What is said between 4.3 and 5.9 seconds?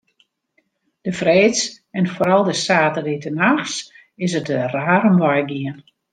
it der raar om wei gien.